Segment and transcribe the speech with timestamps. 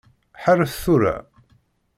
[0.43, 1.15] Ḥeṛṛet tura.